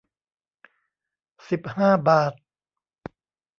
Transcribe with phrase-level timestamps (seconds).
[1.49, 2.33] สิบห้าบาท